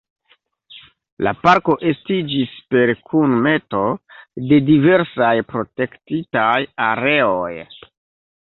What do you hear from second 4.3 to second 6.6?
de diversaj protektitaj